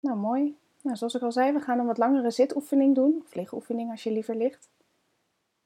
Nou, 0.00 0.18
mooi. 0.18 0.56
Nou, 0.82 0.96
zoals 0.96 1.14
ik 1.14 1.22
al 1.22 1.32
zei, 1.32 1.52
we 1.52 1.60
gaan 1.60 1.78
een 1.78 1.86
wat 1.86 1.98
langere 1.98 2.30
zitoefening 2.30 2.94
doen, 2.94 3.24
of 3.50 3.70
als 3.90 4.02
je 4.02 4.12
liever 4.12 4.36
ligt. 4.36 4.68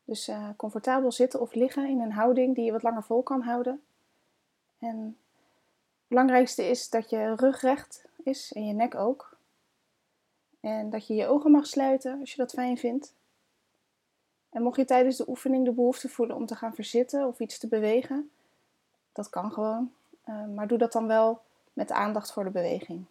Dus 0.05 0.29
uh, 0.29 0.49
comfortabel 0.57 1.13
zitten 1.13 1.41
of 1.41 1.55
liggen 1.55 1.89
in 1.89 2.01
een 2.01 2.13
houding 2.13 2.55
die 2.55 2.65
je 2.65 2.73
wat 2.73 2.83
langer 2.83 3.03
vol 3.03 3.23
kan 3.23 3.43
houden. 3.43 3.83
En 4.79 4.97
het 4.97 6.09
belangrijkste 6.09 6.69
is 6.69 6.91
dat 6.91 7.11
je 7.11 7.35
rug 7.35 7.61
recht 7.61 8.05
is 8.23 8.53
en 8.53 8.67
je 8.67 8.73
nek 8.73 8.95
ook. 8.95 9.37
En 10.61 10.91
dat 10.91 11.07
je 11.07 11.15
je 11.15 11.27
ogen 11.27 11.51
mag 11.51 11.67
sluiten 11.67 12.21
als 12.21 12.31
je 12.31 12.37
dat 12.37 12.53
fijn 12.53 12.79
vindt. 12.79 13.15
En 14.51 14.63
mocht 14.63 14.77
je 14.77 14.85
tijdens 14.85 15.17
de 15.17 15.29
oefening 15.29 15.65
de 15.65 15.73
behoefte 15.73 16.09
voelen 16.09 16.37
om 16.37 16.47
te 16.47 16.55
gaan 16.55 16.75
verzitten 16.75 17.27
of 17.27 17.41
iets 17.41 17.59
te 17.59 17.69
bewegen, 17.69 18.31
dat 19.13 19.31
kan 19.31 19.53
gewoon. 19.53 19.93
Uh, 20.29 20.47
maar 20.55 20.67
doe 20.67 20.79
dat 20.79 20.93
dan 20.93 21.07
wel 21.07 21.41
met 21.73 21.91
aandacht 21.91 22.33
voor 22.33 22.45
de 22.45 22.51
beweging. 22.51 23.05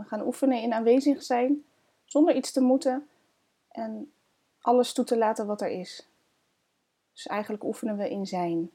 We 0.00 0.08
gaan 0.08 0.26
oefenen 0.26 0.62
in 0.62 0.72
aanwezig 0.72 1.22
zijn, 1.22 1.64
zonder 2.04 2.34
iets 2.34 2.52
te 2.52 2.60
moeten 2.60 3.08
en 3.68 4.12
alles 4.60 4.92
toe 4.92 5.04
te 5.04 5.18
laten 5.18 5.46
wat 5.46 5.60
er 5.60 5.70
is. 5.70 6.08
Dus 7.12 7.26
eigenlijk 7.26 7.64
oefenen 7.64 7.96
we 7.96 8.10
in 8.10 8.26
zijn. 8.26 8.70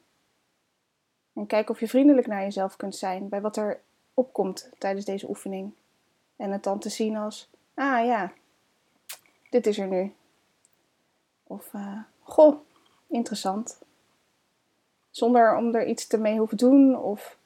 En 1.33 1.45
kijk 1.45 1.69
of 1.69 1.79
je 1.79 1.87
vriendelijk 1.87 2.27
naar 2.27 2.41
jezelf 2.41 2.75
kunt 2.75 2.95
zijn 2.95 3.29
bij 3.29 3.41
wat 3.41 3.57
er 3.57 3.81
opkomt 4.13 4.69
tijdens 4.77 5.05
deze 5.05 5.29
oefening. 5.29 5.73
En 6.35 6.51
het 6.51 6.63
dan 6.63 6.79
te 6.79 6.89
zien 6.89 7.17
als, 7.17 7.49
ah 7.73 8.05
ja, 8.05 8.33
dit 9.49 9.67
is 9.67 9.77
er 9.77 9.87
nu. 9.87 10.13
Of, 11.43 11.73
uh, 11.73 12.01
goh, 12.21 12.55
interessant. 13.07 13.79
Zonder 15.11 15.55
om 15.55 15.75
er 15.75 15.87
iets 15.87 16.07
te 16.07 16.17
mee 16.17 16.37
hoeven 16.37 16.57
doen 16.57 16.97
of 16.99 17.37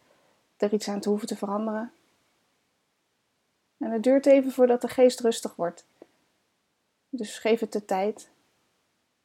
er 0.57 0.73
iets 0.73 0.87
aan 0.87 0.99
te 0.99 1.09
hoeven 1.09 1.27
te 1.27 1.35
veranderen. 1.35 1.91
En 3.79 3.91
het 3.91 4.03
duurt 4.03 4.25
even 4.25 4.51
voordat 4.51 4.81
de 4.81 4.87
geest 4.87 5.19
rustig 5.19 5.55
wordt. 5.55 5.85
Dus 7.09 7.37
geef 7.37 7.59
het 7.59 7.71
de 7.71 7.85
tijd. 7.85 8.29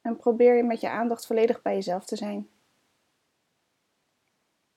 En 0.01 0.17
probeer 0.17 0.55
je 0.55 0.63
met 0.63 0.81
je 0.81 0.89
aandacht 0.89 1.25
volledig 1.25 1.61
bij 1.61 1.73
jezelf 1.73 2.05
te 2.05 2.15
zijn. 2.15 2.49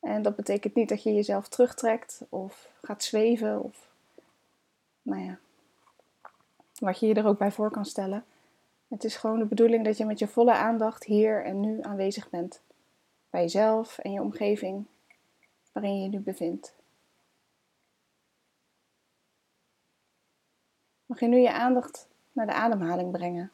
En 0.01 0.23
dat 0.23 0.37
betekent 0.37 0.75
niet 0.75 0.89
dat 0.89 1.03
je 1.03 1.15
jezelf 1.15 1.49
terugtrekt 1.49 2.23
of 2.29 2.69
gaat 2.83 3.03
zweven 3.03 3.63
of, 3.63 3.89
nou 5.03 5.23
ja, 5.23 5.39
wat 6.79 6.99
je 6.99 7.07
je 7.07 7.15
er 7.15 7.27
ook 7.27 7.39
bij 7.39 7.53
voor 7.53 7.71
kan 7.71 7.85
stellen. 7.85 8.25
Het 8.89 9.05
is 9.05 9.17
gewoon 9.17 9.39
de 9.39 9.45
bedoeling 9.45 9.85
dat 9.85 9.97
je 9.97 10.05
met 10.05 10.19
je 10.19 10.29
volle 10.29 10.53
aandacht 10.53 11.05
hier 11.05 11.45
en 11.45 11.61
nu 11.61 11.83
aanwezig 11.83 12.31
bent. 12.31 12.61
Bij 13.31 13.41
jezelf 13.41 13.99
en 13.99 14.13
je 14.13 14.21
omgeving 14.21 14.85
waarin 15.73 15.97
je 15.97 16.03
je 16.03 16.09
nu 16.09 16.19
bevindt. 16.19 16.78
Mag 21.09 21.21
je 21.21 21.27
nu 21.27 21.39
je 21.39 21.53
aandacht 21.53 22.09
naar 22.33 22.47
de 22.47 22.53
ademhaling 22.53 23.13
brengen. 23.13 23.53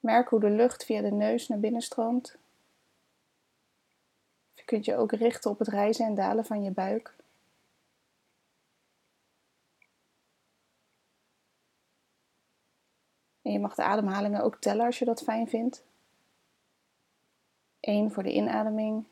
Merk 0.00 0.28
hoe 0.28 0.40
de 0.40 0.50
lucht 0.50 0.84
via 0.84 1.00
de 1.00 1.10
neus 1.10 1.48
naar 1.48 1.60
binnen 1.60 1.80
stroomt. 1.80 2.36
Je 4.54 4.64
kunt 4.64 4.84
je 4.84 4.96
ook 4.96 5.12
richten 5.12 5.50
op 5.50 5.58
het 5.58 5.68
rijzen 5.68 6.06
en 6.06 6.14
dalen 6.14 6.44
van 6.44 6.62
je 6.62 6.70
buik. 6.70 7.14
En 13.42 13.52
je 13.52 13.58
mag 13.58 13.74
de 13.74 13.82
ademhalingen 13.82 14.42
ook 14.42 14.56
tellen 14.56 14.86
als 14.86 14.98
je 14.98 15.04
dat 15.04 15.22
fijn 15.22 15.48
vindt. 15.48 15.84
Eén 17.80 18.12
voor 18.12 18.22
de 18.22 18.32
inademing, 18.32 19.06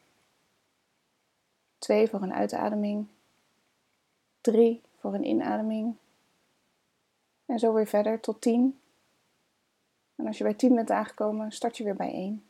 twee 1.84 2.08
voor 2.08 2.22
een 2.22 2.34
uitademing, 2.34 3.06
drie 4.40 4.80
voor 4.98 5.14
een 5.14 5.26
inademing. 5.26 5.94
En 7.46 7.58
zo 7.58 7.72
weer 7.72 7.86
verder 7.86 8.20
tot 8.20 8.40
tien. 8.40 8.80
En 10.16 10.26
als 10.26 10.38
je 10.38 10.44
bij 10.44 10.54
10 10.54 10.74
bent 10.74 10.90
aangekomen, 10.90 11.52
start 11.52 11.76
je 11.76 11.84
weer 11.84 11.96
bij 11.96 12.12
1. 12.12 12.44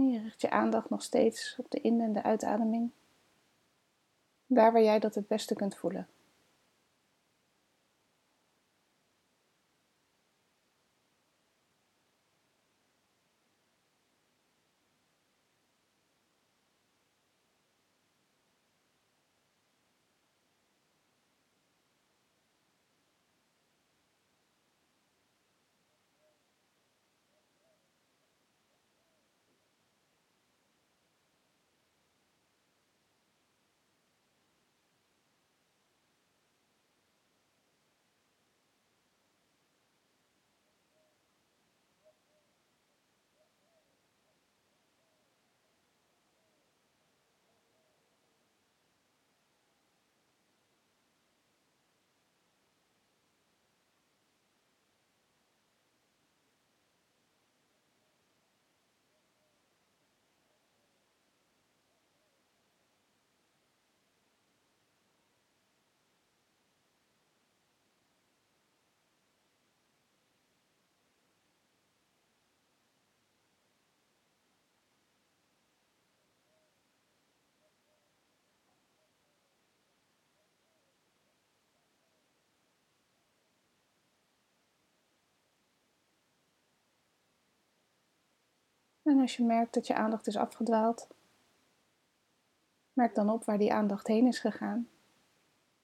Je 0.00 0.20
richt 0.22 0.40
je 0.40 0.50
aandacht 0.50 0.90
nog 0.90 1.02
steeds 1.02 1.54
op 1.58 1.70
de 1.70 1.80
in- 1.80 2.00
en 2.00 2.12
de 2.12 2.22
uitademing. 2.22 2.90
Daar 4.46 4.72
waar 4.72 4.82
jij 4.82 4.98
dat 4.98 5.14
het 5.14 5.28
beste 5.28 5.54
kunt 5.54 5.76
voelen. 5.76 6.08
En 89.02 89.20
als 89.20 89.36
je 89.36 89.44
merkt 89.44 89.74
dat 89.74 89.86
je 89.86 89.94
aandacht 89.94 90.26
is 90.26 90.36
afgedwaald, 90.36 91.08
merk 92.92 93.14
dan 93.14 93.30
op 93.30 93.44
waar 93.44 93.58
die 93.58 93.72
aandacht 93.72 94.06
heen 94.06 94.26
is 94.26 94.38
gegaan 94.38 94.88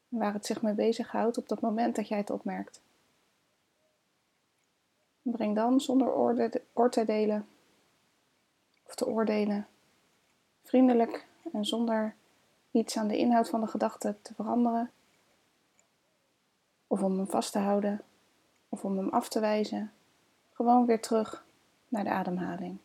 en 0.08 0.18
waar 0.18 0.32
het 0.32 0.46
zich 0.46 0.62
mee 0.62 0.74
bezighoudt 0.74 1.38
op 1.38 1.48
dat 1.48 1.60
moment 1.60 1.96
dat 1.96 2.08
jij 2.08 2.18
het 2.18 2.30
opmerkt. 2.30 2.80
Breng 5.22 5.54
dan 5.54 5.80
zonder 5.80 6.14
oor 6.74 6.90
te 6.90 7.04
delen 7.04 7.48
of 8.86 8.94
te 8.94 9.06
oordelen, 9.06 9.66
vriendelijk 10.62 11.26
en 11.52 11.64
zonder 11.64 12.14
iets 12.70 12.96
aan 12.96 13.08
de 13.08 13.16
inhoud 13.16 13.48
van 13.48 13.60
de 13.60 13.66
gedachte 13.66 14.16
te 14.22 14.34
veranderen, 14.34 14.90
of 16.86 17.02
om 17.02 17.16
hem 17.16 17.26
vast 17.26 17.52
te 17.52 17.58
houden, 17.58 18.00
of 18.68 18.84
om 18.84 18.96
hem 18.96 19.08
af 19.08 19.28
te 19.28 19.40
wijzen, 19.40 19.92
gewoon 20.52 20.86
weer 20.86 21.00
terug 21.00 21.44
naar 21.88 22.04
de 22.04 22.10
ademhaling. 22.10 22.78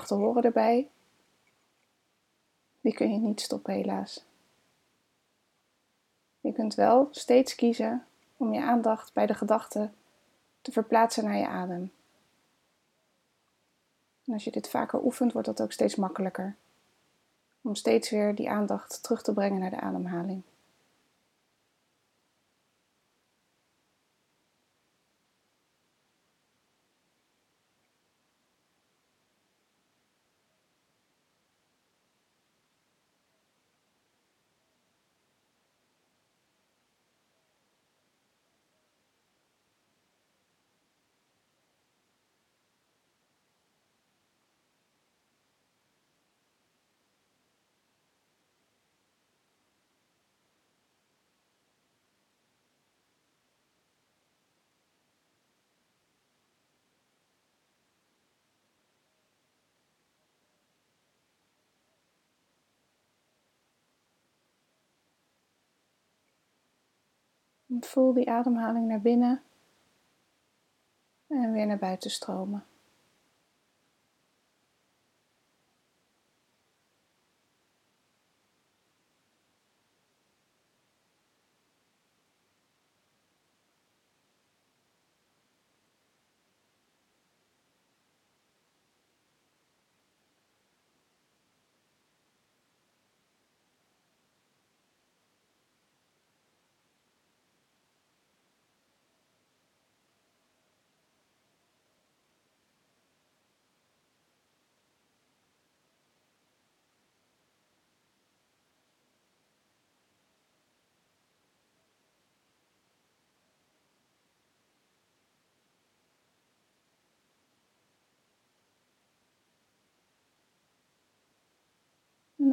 Horen 0.00 0.42
erbij. 0.42 0.88
Die 2.80 2.94
kun 2.94 3.12
je 3.12 3.18
niet 3.18 3.40
stoppen, 3.40 3.74
helaas. 3.74 4.24
Je 6.40 6.52
kunt 6.52 6.74
wel 6.74 7.08
steeds 7.10 7.54
kiezen 7.54 8.06
om 8.36 8.52
je 8.54 8.62
aandacht 8.62 9.12
bij 9.12 9.26
de 9.26 9.34
gedachten 9.34 9.94
te 10.62 10.72
verplaatsen 10.72 11.24
naar 11.24 11.36
je 11.36 11.46
adem. 11.46 11.92
En 14.24 14.32
als 14.32 14.44
je 14.44 14.50
dit 14.50 14.68
vaker 14.68 15.04
oefent, 15.04 15.32
wordt 15.32 15.48
dat 15.48 15.62
ook 15.62 15.72
steeds 15.72 15.94
makkelijker. 15.94 16.56
Om 17.60 17.74
steeds 17.74 18.10
weer 18.10 18.34
die 18.34 18.50
aandacht 18.50 19.02
terug 19.02 19.22
te 19.22 19.32
brengen 19.32 19.60
naar 19.60 19.70
de 19.70 19.80
ademhaling. 19.80 20.42
Voel 67.80 68.12
die 68.12 68.30
ademhaling 68.30 68.86
naar 68.86 69.00
binnen 69.00 69.42
en 71.26 71.52
weer 71.52 71.66
naar 71.66 71.78
buiten 71.78 72.10
stromen. 72.10 72.64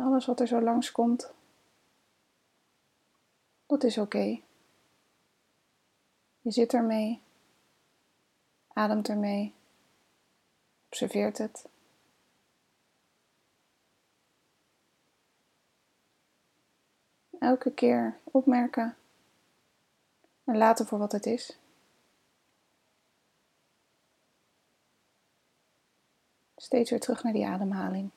Alles 0.01 0.25
wat 0.25 0.39
er 0.39 0.47
zo 0.47 0.61
langskomt, 0.61 1.33
dat 3.65 3.83
is 3.83 3.97
oké. 3.97 4.41
Je 6.41 6.51
zit 6.51 6.73
ermee, 6.73 7.21
ademt 8.67 9.09
ermee, 9.09 9.53
observeert 10.85 11.37
het. 11.37 11.67
Elke 17.39 17.73
keer 17.73 18.19
opmerken 18.23 18.97
en 20.43 20.57
laten 20.57 20.85
voor 20.85 20.99
wat 20.99 21.11
het 21.11 21.25
is. 21.25 21.59
Steeds 26.55 26.89
weer 26.89 26.99
terug 26.99 27.23
naar 27.23 27.33
die 27.33 27.47
ademhaling. 27.47 28.11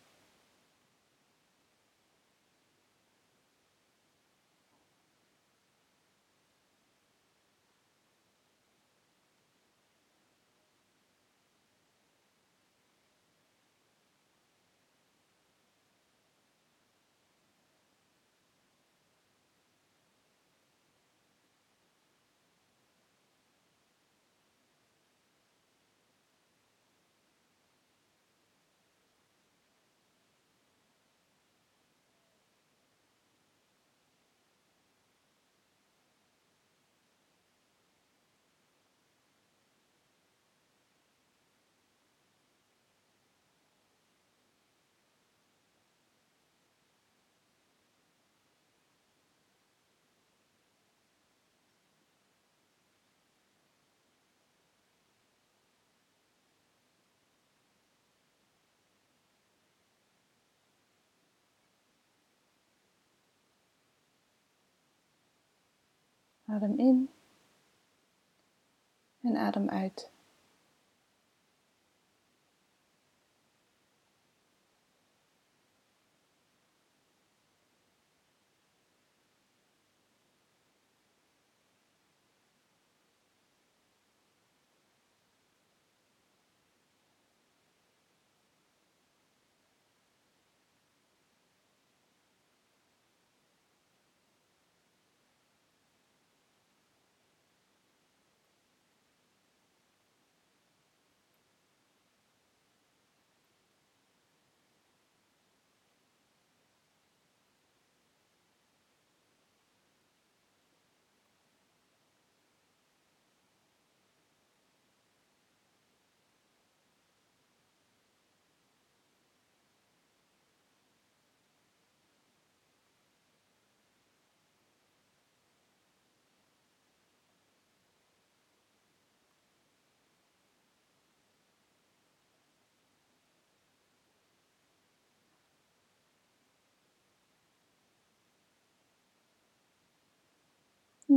Adem 66.52 66.78
in 66.78 67.09
en 69.23 69.37
adem 69.37 69.68
uit. 69.68 70.11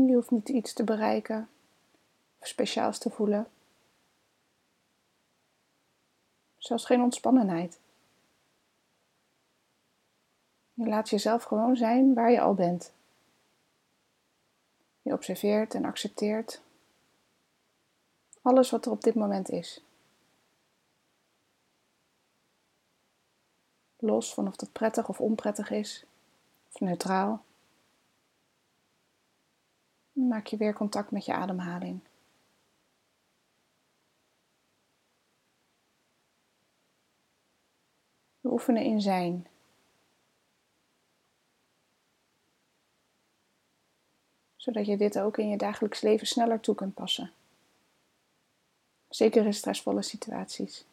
Je 0.04 0.14
hoeft 0.14 0.32
niet 0.32 0.50
iets 0.50 0.74
te 0.74 0.84
bereiken 0.84 1.50
of 2.40 2.48
speciaals 2.48 2.98
te 2.98 3.10
voelen. 3.10 3.48
Zelfs 6.58 6.86
geen 6.86 7.02
ontspannenheid. 7.02 7.80
Je 10.74 10.88
laat 10.88 11.10
jezelf 11.10 11.44
gewoon 11.44 11.75
zijn 11.75 12.14
waar 12.14 12.32
je 12.32 12.42
al 12.42 12.54
bent. 12.54 12.94
Je 15.02 15.14
observeert 15.14 15.74
en 15.74 15.86
accepteert 15.86 16.62
alles 18.46 18.70
wat 18.70 18.86
er 18.86 18.92
op 18.92 19.02
dit 19.02 19.16
moment 19.16 19.50
is. 19.50 19.82
Los 23.98 24.34
van 24.34 24.48
of 24.48 24.56
dat 24.56 24.72
prettig 24.72 25.10
of 25.10 25.22
onprettig 25.22 25.70
is, 25.70 26.06
of 26.72 26.80
neutraal. 26.80 27.44
Maak 30.16 30.48
je 30.48 30.58
weer 30.58 30.74
contact 30.74 31.12
met 31.12 31.26
je 31.26 31.34
ademhaling. 31.34 32.00
We 38.42 38.52
oefenen 38.52 38.84
in 38.84 39.02
zijn. 39.02 39.48
Zodat 44.56 44.86
je 44.86 44.98
dit 44.98 45.20
ook 45.20 45.38
in 45.38 45.50
je 45.50 45.58
dagelijks 45.58 46.02
leven 46.02 46.28
sneller 46.28 46.60
toe 46.60 46.76
kunt 46.76 46.94
passen. 46.94 47.32
Zeker 49.10 49.46
in 49.46 49.54
stressvolle 49.54 50.02
situaties. 50.02 50.86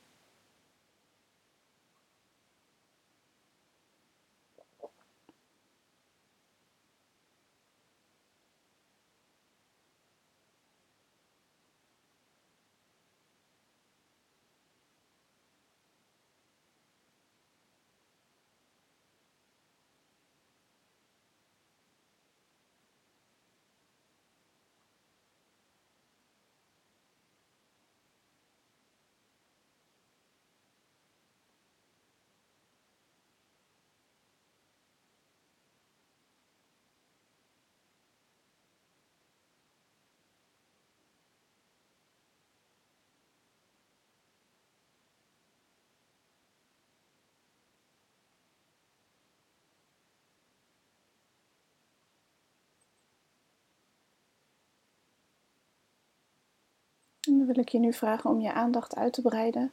Wil 57.46 57.58
ik 57.58 57.68
je 57.68 57.78
nu 57.78 57.92
vragen 57.92 58.30
om 58.30 58.40
je 58.40 58.52
aandacht 58.52 58.96
uit 58.96 59.12
te 59.12 59.22
breiden 59.22 59.72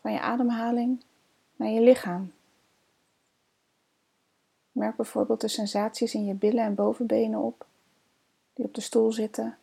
van 0.00 0.12
je 0.12 0.20
ademhaling 0.20 1.02
naar 1.56 1.68
je 1.68 1.80
lichaam. 1.80 2.32
Merk 4.72 4.96
bijvoorbeeld 4.96 5.40
de 5.40 5.48
sensaties 5.48 6.14
in 6.14 6.24
je 6.24 6.34
billen 6.34 6.64
en 6.64 6.74
bovenbenen 6.74 7.40
op, 7.40 7.66
die 8.52 8.64
op 8.64 8.74
de 8.74 8.80
stoel 8.80 9.12
zitten. 9.12 9.58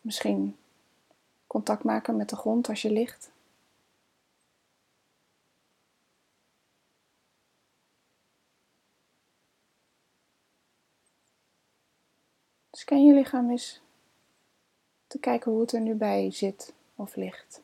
Misschien 0.00 0.56
contact 1.46 1.84
maken 1.84 2.16
met 2.16 2.28
de 2.28 2.36
grond 2.36 2.68
als 2.68 2.82
je 2.82 2.90
ligt. 2.90 3.30
Scan 12.70 13.04
je 13.04 13.14
lichaam 13.14 13.50
eens 13.50 13.80
te 15.12 15.18
kijken 15.18 15.52
hoe 15.52 15.60
het 15.60 15.72
er 15.72 15.80
nu 15.80 15.94
bij 15.94 16.30
zit 16.30 16.72
of 16.96 17.16
ligt. 17.16 17.62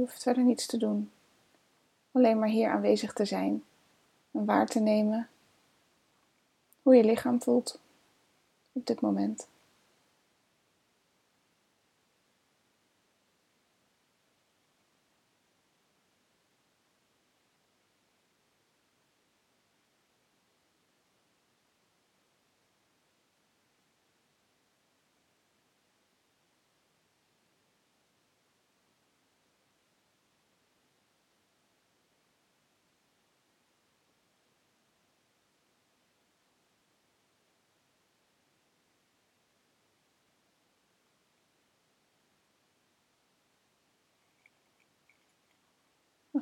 Hoeft 0.00 0.22
verder 0.22 0.44
niets 0.44 0.66
te 0.66 0.76
doen. 0.76 1.10
Alleen 2.12 2.38
maar 2.38 2.48
hier 2.48 2.70
aanwezig 2.70 3.12
te 3.12 3.24
zijn 3.24 3.64
en 4.30 4.44
waar 4.44 4.66
te 4.66 4.80
nemen 4.80 5.28
hoe 6.82 6.96
je 6.96 7.04
lichaam 7.04 7.42
voelt 7.42 7.78
op 8.72 8.86
dit 8.86 9.00
moment. 9.00 9.46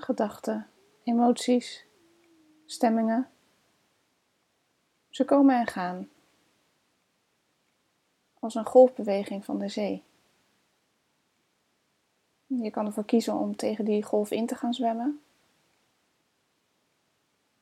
Gedachten, 0.02 0.66
emoties, 1.02 1.84
stemmingen. 2.66 3.28
Ze 5.08 5.24
komen 5.24 5.58
en 5.58 5.66
gaan. 5.66 6.08
Als 8.38 8.54
een 8.54 8.66
golfbeweging 8.66 9.44
van 9.44 9.58
de 9.58 9.68
zee. 9.68 10.04
Je 12.46 12.70
kan 12.70 12.86
ervoor 12.86 13.04
kiezen 13.04 13.34
om 13.34 13.56
tegen 13.56 13.84
die 13.84 14.02
golf 14.02 14.30
in 14.30 14.46
te 14.46 14.54
gaan 14.54 14.74
zwemmen. 14.74 15.20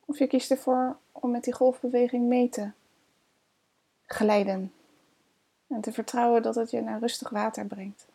Of 0.05 0.17
je 0.17 0.27
kiest 0.27 0.51
ervoor 0.51 0.97
om 1.11 1.31
met 1.31 1.43
die 1.43 1.53
golfbeweging 1.53 2.27
mee 2.27 2.49
te 2.49 2.71
glijden. 4.05 4.73
En 5.67 5.81
te 5.81 5.91
vertrouwen 5.91 6.41
dat 6.41 6.55
het 6.55 6.71
je 6.71 6.81
naar 6.81 6.99
rustig 6.99 7.29
water 7.29 7.65
brengt. 7.65 8.07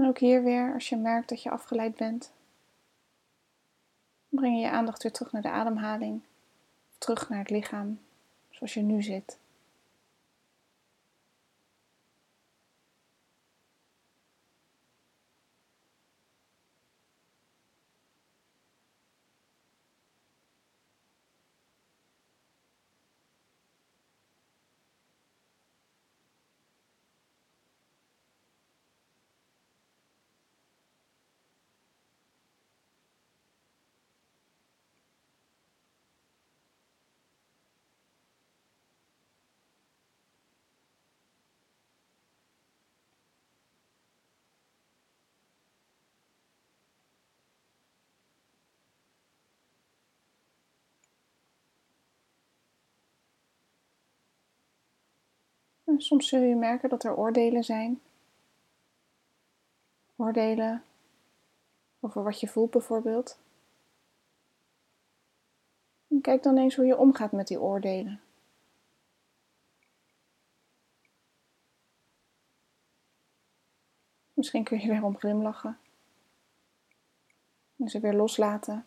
En 0.00 0.06
ook 0.06 0.18
hier 0.18 0.42
weer, 0.42 0.74
als 0.74 0.88
je 0.88 0.96
merkt 0.96 1.28
dat 1.28 1.42
je 1.42 1.50
afgeleid 1.50 1.96
bent, 1.96 2.32
breng 4.28 4.54
je 4.54 4.60
je 4.60 4.70
aandacht 4.70 5.02
weer 5.02 5.12
terug 5.12 5.32
naar 5.32 5.42
de 5.42 5.50
ademhaling, 5.50 6.22
terug 6.98 7.28
naar 7.28 7.38
het 7.38 7.50
lichaam, 7.50 8.00
zoals 8.50 8.74
je 8.74 8.82
nu 8.82 9.02
zit. 9.02 9.38
En 55.90 56.00
soms 56.00 56.28
zul 56.28 56.40
je 56.40 56.54
merken 56.54 56.88
dat 56.88 57.04
er 57.04 57.16
oordelen 57.16 57.64
zijn. 57.64 58.00
Oordelen 60.16 60.84
over 62.00 62.22
wat 62.22 62.40
je 62.40 62.48
voelt 62.48 62.70
bijvoorbeeld. 62.70 63.38
En 66.08 66.20
kijk 66.20 66.42
dan 66.42 66.58
eens 66.58 66.76
hoe 66.76 66.84
je 66.84 66.98
omgaat 66.98 67.32
met 67.32 67.46
die 67.46 67.60
oordelen. 67.60 68.20
Misschien 74.34 74.64
kun 74.64 74.80
je 74.80 74.88
weer 74.88 75.04
om 75.04 75.18
glimlachen. 75.18 75.78
En 77.76 77.88
ze 77.88 78.00
weer 78.00 78.14
loslaten. 78.14 78.86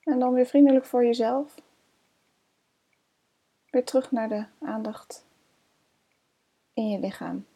En 0.00 0.18
dan 0.18 0.32
weer 0.32 0.46
vriendelijk 0.46 0.84
voor 0.84 1.04
jezelf. 1.04 1.66
Terug 3.84 4.10
naar 4.10 4.28
de 4.28 4.44
aandacht 4.60 5.24
in 6.74 6.88
je 6.88 6.98
lichaam. 6.98 7.46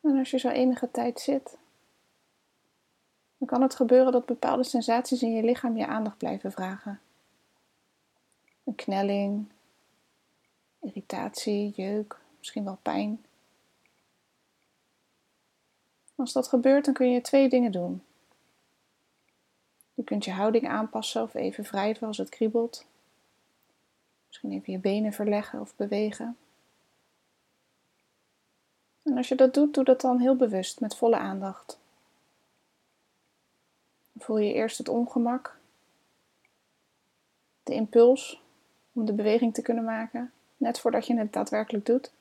En 0.00 0.18
als 0.18 0.30
je 0.30 0.38
zo 0.38 0.48
enige 0.48 0.90
tijd 0.90 1.20
zit, 1.20 1.58
dan 3.38 3.48
kan 3.48 3.62
het 3.62 3.74
gebeuren 3.74 4.12
dat 4.12 4.26
bepaalde 4.26 4.64
sensaties 4.64 5.22
in 5.22 5.32
je 5.32 5.42
lichaam 5.42 5.76
je 5.76 5.86
aandacht 5.86 6.18
blijven 6.18 6.52
vragen. 6.52 7.00
Een 8.64 8.74
knelling, 8.74 9.48
irritatie, 10.80 11.72
jeuk, 11.76 12.18
misschien 12.38 12.64
wel 12.64 12.78
pijn. 12.82 13.24
Als 16.14 16.32
dat 16.32 16.48
gebeurt, 16.48 16.84
dan 16.84 16.94
kun 16.94 17.10
je 17.10 17.20
twee 17.20 17.48
dingen 17.48 17.72
doen. 17.72 18.02
Je 19.94 20.04
kunt 20.04 20.24
je 20.24 20.32
houding 20.32 20.68
aanpassen 20.68 21.22
of 21.22 21.34
even 21.34 21.64
wrijven 21.64 22.06
als 22.06 22.18
het 22.18 22.28
kriebelt. 22.28 22.86
Misschien 24.26 24.52
even 24.52 24.72
je 24.72 24.78
benen 24.78 25.12
verleggen 25.12 25.60
of 25.60 25.76
bewegen. 25.76 26.36
En 29.08 29.16
als 29.16 29.28
je 29.28 29.34
dat 29.34 29.54
doet, 29.54 29.74
doe 29.74 29.84
dat 29.84 30.00
dan 30.00 30.18
heel 30.18 30.36
bewust, 30.36 30.80
met 30.80 30.96
volle 30.96 31.16
aandacht. 31.16 31.78
Voel 34.18 34.38
je 34.38 34.52
eerst 34.52 34.78
het 34.78 34.88
ongemak, 34.88 35.58
de 37.62 37.74
impuls 37.74 38.42
om 38.92 39.04
de 39.04 39.12
beweging 39.12 39.54
te 39.54 39.62
kunnen 39.62 39.84
maken, 39.84 40.32
net 40.56 40.80
voordat 40.80 41.06
je 41.06 41.16
het 41.16 41.32
daadwerkelijk 41.32 41.86
doet. 41.86 42.12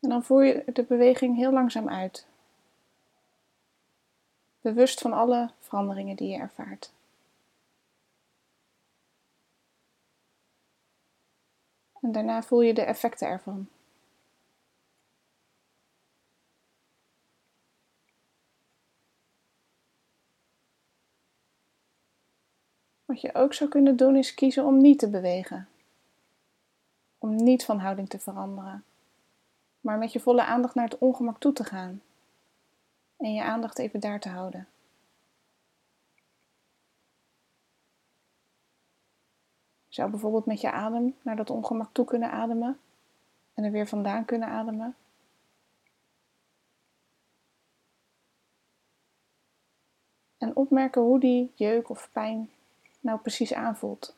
En 0.00 0.08
dan 0.08 0.24
voer 0.24 0.44
je 0.44 0.64
de 0.72 0.82
beweging 0.82 1.36
heel 1.36 1.52
langzaam 1.52 1.88
uit. 1.88 2.26
Bewust 4.60 5.00
van 5.00 5.12
alle 5.12 5.50
veranderingen 5.58 6.16
die 6.16 6.28
je 6.28 6.38
ervaart. 6.38 6.92
En 12.00 12.12
daarna 12.12 12.42
voel 12.42 12.60
je 12.60 12.74
de 12.74 12.82
effecten 12.82 13.28
ervan. 13.28 13.68
Wat 23.10 23.20
je 23.20 23.34
ook 23.34 23.54
zou 23.54 23.70
kunnen 23.70 23.96
doen 23.96 24.16
is 24.16 24.34
kiezen 24.34 24.64
om 24.64 24.76
niet 24.76 24.98
te 24.98 25.08
bewegen. 25.08 25.68
Om 27.18 27.34
niet 27.34 27.64
van 27.64 27.78
houding 27.78 28.08
te 28.08 28.18
veranderen. 28.18 28.84
Maar 29.80 29.98
met 29.98 30.12
je 30.12 30.20
volle 30.20 30.44
aandacht 30.44 30.74
naar 30.74 30.84
het 30.88 30.98
ongemak 30.98 31.38
toe 31.38 31.52
te 31.52 31.64
gaan. 31.64 32.02
En 33.16 33.34
je 33.34 33.42
aandacht 33.42 33.78
even 33.78 34.00
daar 34.00 34.20
te 34.20 34.28
houden. 34.28 34.68
Je 39.86 39.94
zou 39.94 40.10
bijvoorbeeld 40.10 40.46
met 40.46 40.60
je 40.60 40.70
adem 40.70 41.16
naar 41.22 41.36
dat 41.36 41.50
ongemak 41.50 41.92
toe 41.92 42.04
kunnen 42.04 42.30
ademen 42.30 42.80
en 43.54 43.64
er 43.64 43.70
weer 43.70 43.88
vandaan 43.88 44.24
kunnen 44.24 44.48
ademen. 44.48 44.96
En 50.38 50.56
opmerken 50.56 51.02
hoe 51.02 51.20
die 51.20 51.52
jeuk 51.54 51.88
of 51.88 52.08
pijn 52.12 52.50
nou 53.00 53.18
precies 53.18 53.54
aanvoelt. 53.54 54.16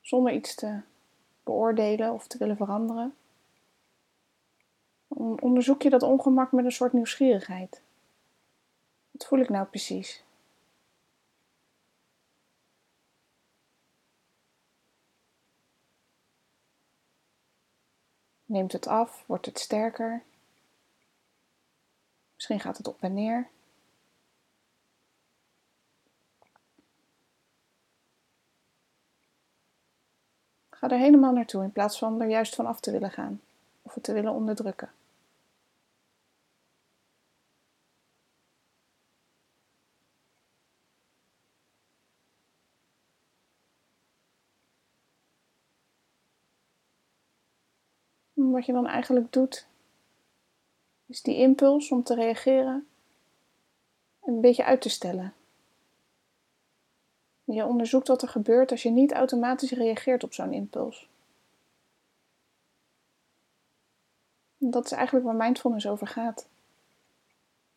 Zonder 0.00 0.32
iets 0.32 0.54
te 0.54 0.80
beoordelen 1.42 2.12
of 2.12 2.26
te 2.26 2.38
willen 2.38 2.56
veranderen. 2.56 3.16
Onderzoek 5.40 5.82
je 5.82 5.90
dat 5.90 6.02
ongemak 6.02 6.52
met 6.52 6.64
een 6.64 6.72
soort 6.72 6.92
nieuwsgierigheid. 6.92 7.82
Wat 9.10 9.26
voel 9.26 9.38
ik 9.38 9.48
nou 9.48 9.66
precies? 9.66 10.24
Neemt 18.44 18.72
het 18.72 18.86
af? 18.86 19.24
Wordt 19.26 19.46
het 19.46 19.58
sterker? 19.58 20.22
Misschien 22.34 22.60
gaat 22.60 22.76
het 22.76 22.86
op 22.86 23.02
en 23.02 23.14
neer. 23.14 23.50
Ga 30.84 30.90
er 30.90 30.98
helemaal 30.98 31.32
naartoe 31.32 31.62
in 31.62 31.72
plaats 31.72 31.98
van 31.98 32.20
er 32.20 32.28
juist 32.28 32.54
van 32.54 32.66
af 32.66 32.80
te 32.80 32.90
willen 32.90 33.10
gaan 33.10 33.40
of 33.82 33.94
het 33.94 34.02
te 34.02 34.12
willen 34.12 34.32
onderdrukken. 34.32 34.90
wat 48.34 48.66
je 48.66 48.72
dan 48.72 48.86
eigenlijk 48.86 49.32
doet, 49.32 49.66
is 51.06 51.22
die 51.22 51.36
impuls 51.36 51.90
om 51.90 52.02
te 52.02 52.14
reageren 52.14 52.88
een 54.24 54.40
beetje 54.40 54.64
uit 54.64 54.80
te 54.80 54.88
stellen. 54.88 55.34
Je 57.44 57.64
onderzoekt 57.64 58.08
wat 58.08 58.22
er 58.22 58.28
gebeurt 58.28 58.70
als 58.70 58.82
je 58.82 58.90
niet 58.90 59.12
automatisch 59.12 59.70
reageert 59.70 60.24
op 60.24 60.32
zo'n 60.32 60.52
impuls. 60.52 61.08
Dat 64.56 64.84
is 64.84 64.92
eigenlijk 64.92 65.26
waar 65.26 65.34
mindfulness 65.34 65.86
over 65.86 66.06
gaat. 66.06 66.46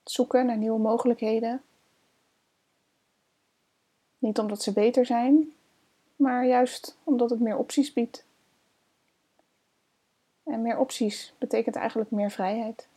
zoeken 0.03 0.45
naar 0.45 0.57
nieuwe 0.57 0.79
mogelijkheden. 0.79 1.61
Niet 4.17 4.39
omdat 4.39 4.61
ze 4.61 4.73
beter 4.73 5.05
zijn, 5.05 5.53
maar 6.15 6.45
juist 6.45 6.97
omdat 7.03 7.29
het 7.29 7.39
meer 7.39 7.57
opties 7.57 7.93
biedt. 7.93 8.25
En 10.43 10.61
meer 10.61 10.77
opties 10.77 11.33
betekent 11.37 11.75
eigenlijk 11.75 12.11
meer 12.11 12.31
vrijheid. 12.31 12.87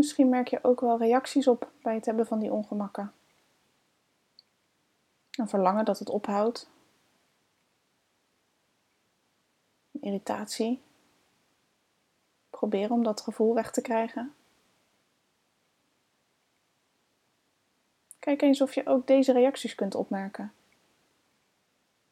Misschien 0.00 0.28
merk 0.28 0.48
je 0.48 0.64
ook 0.64 0.80
wel 0.80 0.98
reacties 0.98 1.46
op 1.46 1.70
bij 1.82 1.94
het 1.94 2.06
hebben 2.06 2.26
van 2.26 2.38
die 2.38 2.52
ongemakken. 2.52 3.12
Een 5.30 5.48
verlangen 5.48 5.84
dat 5.84 5.98
het 5.98 6.08
ophoudt. 6.08 6.70
irritatie. 10.00 10.82
Probeer 12.50 12.90
om 12.90 13.02
dat 13.02 13.20
gevoel 13.20 13.54
weg 13.54 13.70
te 13.70 13.80
krijgen. 13.80 14.34
Kijk 18.18 18.42
eens 18.42 18.60
of 18.60 18.74
je 18.74 18.86
ook 18.86 19.06
deze 19.06 19.32
reacties 19.32 19.74
kunt 19.74 19.94
opmerken 19.94 20.52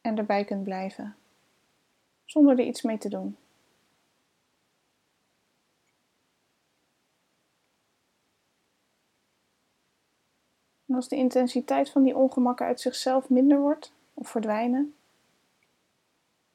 en 0.01 0.17
erbij 0.17 0.45
kunt 0.45 0.63
blijven, 0.63 1.15
zonder 2.25 2.59
er 2.59 2.65
iets 2.65 2.81
mee 2.81 2.97
te 2.97 3.09
doen. 3.09 3.37
Als 10.99 11.07
de 11.07 11.15
intensiteit 11.15 11.89
van 11.89 12.03
die 12.03 12.15
ongemakken 12.17 12.65
uit 12.65 12.81
zichzelf 12.81 13.29
minder 13.29 13.59
wordt 13.59 13.91
of 14.13 14.29
verdwijnen, 14.29 14.95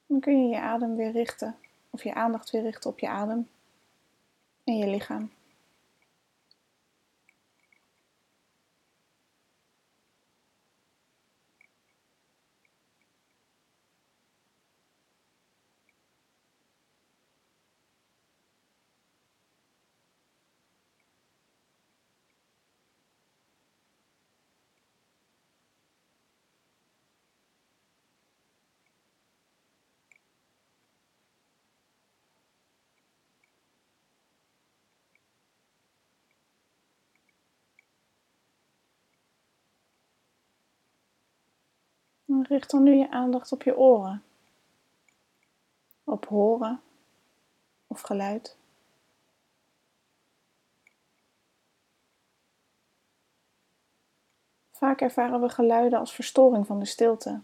dan 0.06 0.20
kun 0.20 0.42
je 0.42 0.48
je 0.48 0.60
adem 0.60 0.96
weer 0.96 1.10
richten 1.10 1.56
of 1.90 2.02
je 2.02 2.14
aandacht 2.14 2.50
weer 2.50 2.62
richten 2.62 2.90
op 2.90 2.98
je 2.98 3.08
adem 3.08 3.48
en 4.64 4.76
je 4.76 4.86
lichaam. 4.86 5.30
Richt 42.42 42.70
dan 42.70 42.82
nu 42.82 42.94
je 42.94 43.10
aandacht 43.10 43.52
op 43.52 43.62
je 43.62 43.76
oren, 43.76 44.22
op 46.04 46.26
horen 46.26 46.80
of 47.86 48.00
geluid. 48.00 48.56
Vaak 54.70 55.00
ervaren 55.00 55.40
we 55.40 55.48
geluiden 55.48 55.98
als 55.98 56.14
verstoring 56.14 56.66
van 56.66 56.78
de 56.78 56.84
stilte. 56.84 57.40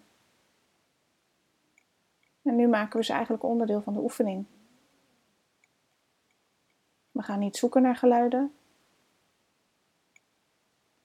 En 2.42 2.56
nu 2.56 2.68
maken 2.68 2.98
we 2.98 3.04
ze 3.04 3.12
eigenlijk 3.12 3.42
onderdeel 3.42 3.82
van 3.82 3.92
de 3.92 4.00
oefening. 4.00 4.46
We 7.10 7.22
gaan 7.22 7.38
niet 7.38 7.56
zoeken 7.56 7.82
naar 7.82 7.96
geluiden, 7.96 8.54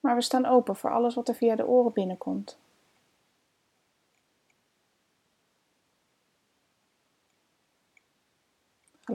maar 0.00 0.14
we 0.14 0.22
staan 0.22 0.46
open 0.46 0.76
voor 0.76 0.92
alles 0.92 1.14
wat 1.14 1.28
er 1.28 1.34
via 1.34 1.56
de 1.56 1.66
oren 1.66 1.92
binnenkomt. 1.92 2.58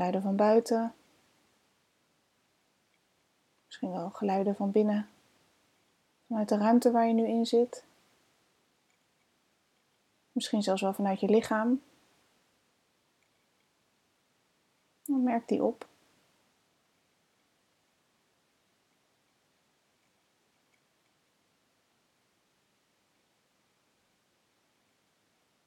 Geluiden 0.01 0.29
van 0.29 0.35
buiten. 0.35 0.93
Misschien 3.65 3.91
wel 3.91 4.09
geluiden 4.09 4.55
van 4.55 4.71
binnen. 4.71 5.09
Vanuit 6.27 6.49
de 6.49 6.57
ruimte 6.57 6.91
waar 6.91 7.07
je 7.07 7.13
nu 7.13 7.27
in 7.27 7.45
zit. 7.45 7.85
Misschien 10.31 10.63
zelfs 10.63 10.81
wel 10.81 10.93
vanuit 10.93 11.19
je 11.19 11.29
lichaam. 11.29 11.81
Dan 15.03 15.23
merk 15.23 15.47
die 15.47 15.63
op. 15.63 15.87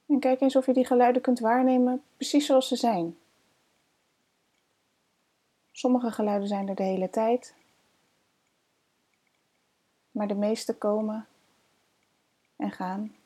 En 0.07 0.20
kijk 0.20 0.40
eens 0.40 0.57
of 0.57 0.66
je 0.66 0.73
die 0.73 0.87
geluiden 0.87 1.23
kunt 1.23 1.38
waarnemen 1.38 2.03
precies 2.16 2.47
zoals 2.47 2.68
ze 2.68 2.77
zijn. 2.77 3.18
Sommige 5.85 6.11
geluiden 6.11 6.49
zijn 6.49 6.68
er 6.68 6.75
de 6.75 6.83
hele 6.83 7.11
tijd, 7.11 7.55
maar 10.11 10.27
de 10.27 10.35
meeste 10.35 10.79
komen 10.79 11.27
en 12.57 12.70
gaan. 12.70 13.16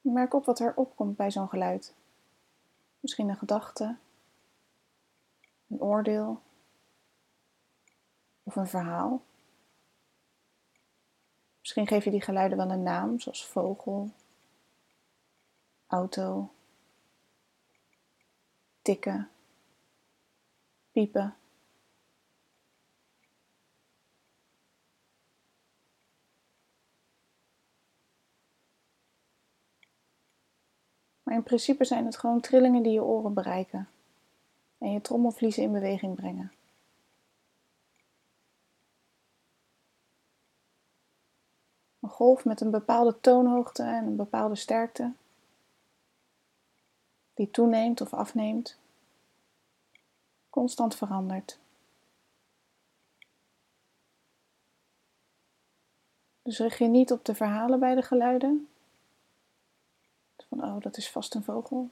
Merk 0.00 0.34
op 0.34 0.44
wat 0.44 0.58
er 0.58 0.76
opkomt 0.76 1.16
bij 1.16 1.30
zo'n 1.30 1.48
geluid. 1.48 1.94
Misschien 3.00 3.28
een 3.28 3.36
gedachte, 3.36 3.96
een 5.66 5.80
oordeel 5.80 6.40
of 8.42 8.56
een 8.56 8.68
verhaal. 8.68 9.22
Misschien 11.66 11.86
geef 11.86 12.04
je 12.04 12.10
die 12.10 12.20
geluiden 12.20 12.58
wel 12.58 12.70
een 12.70 12.82
naam, 12.82 13.20
zoals 13.20 13.46
vogel, 13.46 14.10
auto, 15.86 16.50
tikken, 18.82 19.30
piepen. 20.90 21.36
Maar 31.22 31.34
in 31.34 31.42
principe 31.42 31.84
zijn 31.84 32.04
het 32.04 32.16
gewoon 32.16 32.40
trillingen 32.40 32.82
die 32.82 32.92
je 32.92 33.02
oren 33.02 33.34
bereiken 33.34 33.88
en 34.78 34.92
je 34.92 35.00
trommelvliezen 35.00 35.62
in 35.62 35.72
beweging 35.72 36.14
brengen. 36.14 36.55
Golf 42.16 42.44
met 42.44 42.60
een 42.60 42.70
bepaalde 42.70 43.20
toonhoogte 43.20 43.82
en 43.82 44.06
een 44.06 44.16
bepaalde 44.16 44.54
sterkte, 44.54 45.12
die 47.34 47.50
toeneemt 47.50 48.00
of 48.00 48.14
afneemt, 48.14 48.76
constant 50.50 50.94
verandert. 50.94 51.58
Dus 56.42 56.58
richt 56.58 56.78
je 56.78 56.86
niet 56.86 57.12
op 57.12 57.24
de 57.24 57.34
verhalen 57.34 57.80
bij 57.80 57.94
de 57.94 58.02
geluiden. 58.02 58.68
Van, 60.48 60.64
oh, 60.64 60.80
dat 60.80 60.96
is 60.96 61.10
vast 61.10 61.34
een 61.34 61.44
vogel. 61.44 61.90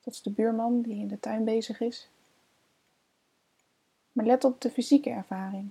Dat 0.00 0.14
is 0.14 0.22
de 0.22 0.30
buurman 0.30 0.82
die 0.82 1.00
in 1.00 1.08
de 1.08 1.20
tuin 1.20 1.44
bezig 1.44 1.80
is. 1.80 2.08
Maar 4.12 4.26
let 4.26 4.44
op 4.44 4.60
de 4.60 4.70
fysieke 4.70 5.10
ervaring. 5.10 5.70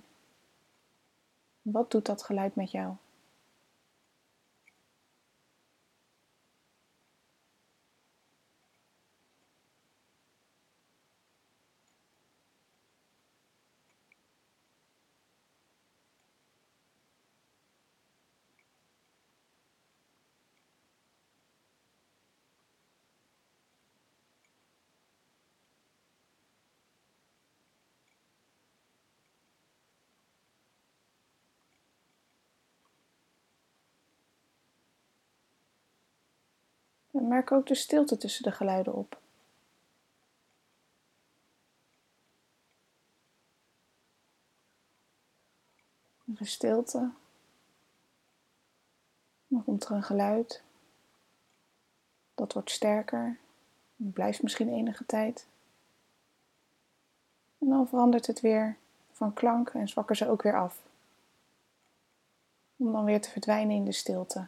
Wat 1.62 1.90
doet 1.90 2.06
dat 2.06 2.22
geluid 2.22 2.54
met 2.54 2.70
jou? 2.70 2.96
En 37.16 37.28
merk 37.28 37.52
ook 37.52 37.66
de 37.66 37.74
stilte 37.74 38.16
tussen 38.16 38.42
de 38.42 38.52
geluiden 38.52 38.94
op. 38.94 39.20
Er 46.34 46.40
is 46.40 46.52
stilte. 46.52 47.10
Dan 49.46 49.64
komt 49.64 49.84
er 49.84 49.90
een 49.90 50.02
geluid. 50.02 50.62
Dat 52.34 52.52
wordt 52.52 52.70
sterker. 52.70 53.38
Het 53.96 54.12
blijft 54.12 54.42
misschien 54.42 54.68
enige 54.68 55.06
tijd. 55.06 55.46
En 57.58 57.68
dan 57.68 57.88
verandert 57.88 58.26
het 58.26 58.40
weer 58.40 58.76
van 59.12 59.32
klank 59.32 59.68
en 59.68 59.88
zwakker 59.88 60.16
ze 60.16 60.28
ook 60.28 60.42
weer 60.42 60.56
af. 60.56 60.82
Om 62.76 62.92
dan 62.92 63.04
weer 63.04 63.20
te 63.20 63.30
verdwijnen 63.30 63.76
in 63.76 63.84
de 63.84 63.92
stilte. 63.92 64.46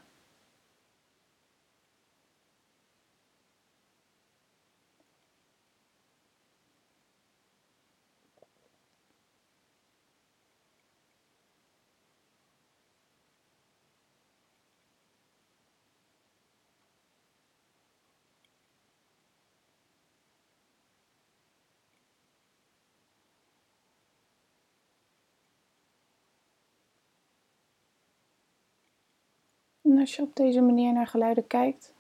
En 29.88 29.98
als 29.98 30.16
je 30.16 30.22
op 30.22 30.36
deze 30.36 30.60
manier 30.60 30.92
naar 30.92 31.06
geluiden 31.06 31.46
kijkt, 31.46 31.92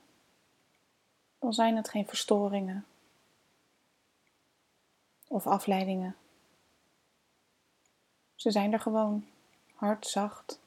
dan 1.38 1.52
zijn 1.52 1.76
het 1.76 1.88
geen 1.88 2.06
verstoringen 2.06 2.86
of 5.28 5.46
afleidingen. 5.46 6.16
Ze 8.34 8.50
zijn 8.50 8.72
er 8.72 8.80
gewoon 8.80 9.26
hard, 9.74 10.06
zacht, 10.06 10.60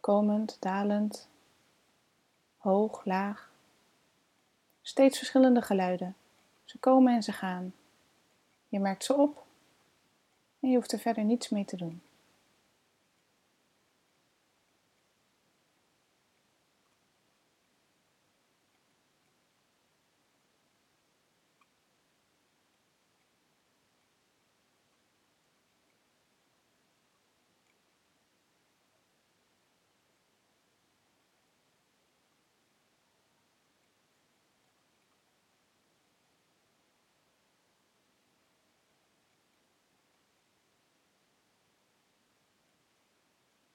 komend, 0.00 0.56
dalend, 0.60 1.28
hoog, 2.56 3.04
laag. 3.04 3.52
Steeds 4.82 5.18
verschillende 5.18 5.62
geluiden. 5.62 6.16
Ze 6.64 6.78
komen 6.78 7.14
en 7.14 7.22
ze 7.22 7.32
gaan. 7.32 7.74
Je 8.68 8.78
merkt 8.78 9.04
ze 9.04 9.14
op 9.14 9.44
en 10.60 10.70
je 10.70 10.76
hoeft 10.76 10.92
er 10.92 10.98
verder 10.98 11.24
niets 11.24 11.48
mee 11.48 11.64
te 11.64 11.76
doen. 11.76 12.02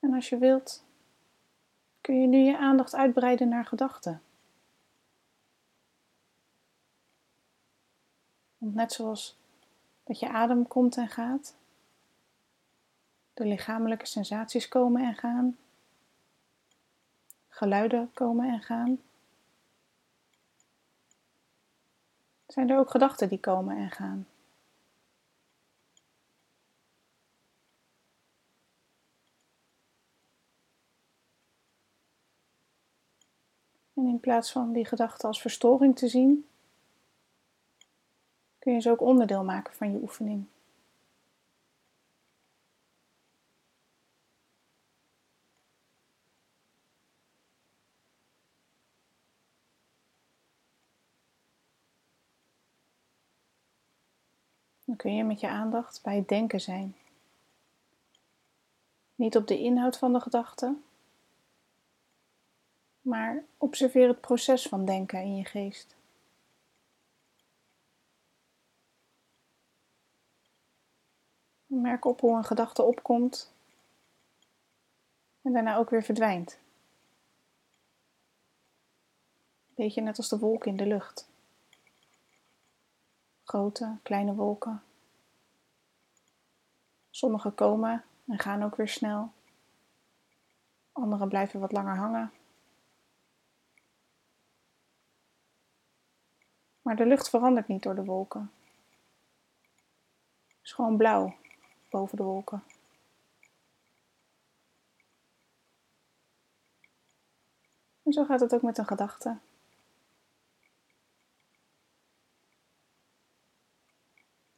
En 0.09 0.15
als 0.15 0.29
je 0.29 0.37
wilt, 0.37 0.83
kun 2.01 2.21
je 2.21 2.27
nu 2.27 2.37
je 2.37 2.57
aandacht 2.57 2.95
uitbreiden 2.95 3.49
naar 3.49 3.65
gedachten. 3.65 4.21
Want 8.57 8.75
net 8.75 8.91
zoals 8.91 9.37
dat 10.03 10.19
je 10.19 10.29
adem 10.29 10.67
komt 10.67 10.97
en 10.97 11.09
gaat, 11.09 11.55
de 13.33 13.45
lichamelijke 13.45 14.05
sensaties 14.05 14.67
komen 14.67 15.03
en 15.03 15.15
gaan, 15.15 15.57
geluiden 17.47 18.11
komen 18.13 18.53
en 18.53 18.61
gaan, 18.61 19.01
zijn 22.47 22.69
er 22.69 22.77
ook 22.77 22.89
gedachten 22.89 23.29
die 23.29 23.39
komen 23.39 23.77
en 23.77 23.91
gaan. 23.91 24.27
In 34.19 34.25
plaats 34.25 34.51
van 34.51 34.73
die 34.73 34.85
gedachten 34.85 35.27
als 35.27 35.41
verstoring 35.41 35.95
te 35.95 36.07
zien, 36.07 36.47
kun 38.59 38.73
je 38.73 38.81
ze 38.81 38.89
ook 38.89 39.01
onderdeel 39.01 39.43
maken 39.43 39.73
van 39.73 39.91
je 39.91 40.01
oefening. 40.01 40.45
Dan 54.85 54.95
kun 54.95 55.15
je 55.15 55.23
met 55.23 55.39
je 55.39 55.47
aandacht 55.47 56.03
bij 56.03 56.15
het 56.15 56.27
denken 56.27 56.61
zijn. 56.61 56.95
Niet 59.15 59.35
op 59.35 59.47
de 59.47 59.59
inhoud 59.59 59.97
van 59.97 60.13
de 60.13 60.19
gedachte, 60.19 60.75
maar 63.09 63.43
observeer 63.57 64.07
het 64.07 64.21
proces 64.21 64.67
van 64.67 64.85
denken 64.85 65.21
in 65.21 65.35
je 65.35 65.45
geest. 65.45 65.95
Merk 71.65 72.05
op 72.05 72.19
hoe 72.19 72.37
een 72.37 72.43
gedachte 72.43 72.83
opkomt 72.83 73.53
en 75.41 75.53
daarna 75.53 75.75
ook 75.75 75.89
weer 75.89 76.03
verdwijnt. 76.03 76.59
Beetje 79.75 80.01
net 80.01 80.17
als 80.17 80.29
de 80.29 80.39
wolken 80.39 80.71
in 80.71 80.77
de 80.77 80.85
lucht. 80.85 81.29
Grote, 83.43 83.97
kleine 84.03 84.33
wolken. 84.33 84.83
Sommige 87.09 87.51
komen 87.51 88.03
en 88.27 88.39
gaan 88.39 88.63
ook 88.63 88.75
weer 88.75 88.87
snel. 88.87 89.31
Andere 90.91 91.27
blijven 91.27 91.59
wat 91.59 91.71
langer 91.71 91.95
hangen. 91.95 92.31
Maar 96.89 96.97
de 96.97 97.05
lucht 97.05 97.29
verandert 97.29 97.67
niet 97.67 97.83
door 97.83 97.95
de 97.95 98.03
wolken. 98.03 98.51
Het 100.47 100.57
is 100.63 100.71
gewoon 100.71 100.97
blauw 100.97 101.35
boven 101.89 102.17
de 102.17 102.23
wolken. 102.23 102.63
En 108.03 108.13
zo 108.13 108.25
gaat 108.25 108.39
het 108.39 108.53
ook 108.53 108.61
met 108.61 108.77
een 108.77 108.85
gedachte. 108.85 109.37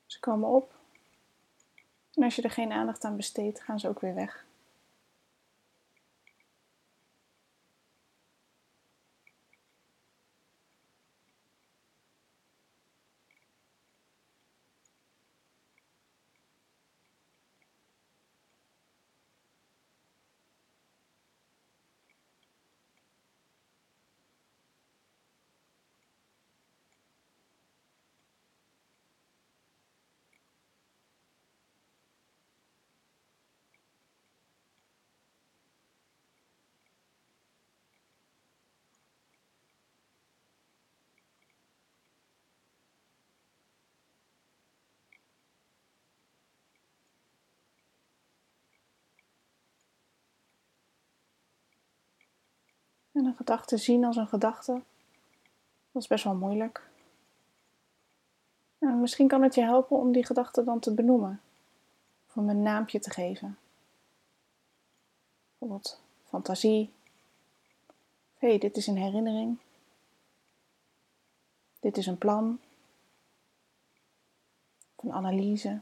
Ze 0.05 0.19
komen 0.19 0.49
op 0.49 0.75
en 2.13 2.23
als 2.23 2.35
je 2.35 2.41
er 2.41 2.51
geen 2.51 2.71
aandacht 2.71 3.03
aan 3.03 3.15
besteedt, 3.15 3.61
gaan 3.61 3.79
ze 3.79 3.87
ook 3.87 3.99
weer 3.99 4.15
weg. 4.15 4.45
En 53.21 53.27
een 53.27 53.35
gedachte 53.35 53.77
zien 53.77 54.05
als 54.05 54.15
een 54.15 54.27
gedachte, 54.27 54.81
dat 55.91 56.01
is 56.01 56.07
best 56.07 56.23
wel 56.23 56.35
moeilijk. 56.35 56.89
En 58.79 59.01
misschien 59.01 59.27
kan 59.27 59.41
het 59.41 59.55
je 59.55 59.61
helpen 59.61 59.97
om 59.97 60.11
die 60.11 60.25
gedachte 60.25 60.63
dan 60.63 60.79
te 60.79 60.93
benoemen, 60.93 61.41
of 62.27 62.37
om 62.37 62.49
een 62.49 62.61
naampje 62.61 62.99
te 62.99 63.09
geven. 63.09 63.57
Bijvoorbeeld 65.49 66.01
fantasie. 66.23 66.93
Hé, 68.37 68.47
hey, 68.47 68.57
dit 68.57 68.77
is 68.77 68.87
een 68.87 68.97
herinnering. 68.97 69.57
Dit 71.79 71.97
is 71.97 72.05
een 72.05 72.17
plan. 72.17 72.59
Of 74.95 75.03
een 75.03 75.13
analyse. 75.13 75.79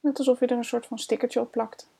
Net 0.00 0.18
alsof 0.18 0.40
je 0.40 0.46
er 0.46 0.56
een 0.56 0.64
soort 0.64 0.86
van 0.86 0.98
stickertje 0.98 1.40
op 1.40 1.50
plakt. 1.50 1.90